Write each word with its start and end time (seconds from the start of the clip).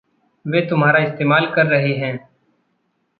वे 0.45 0.61
तुम्हारा 0.61 0.99
इस्तेमाल 0.99 1.45
कर 1.55 1.65
रहे 1.65 1.93
हैं। 1.93 2.29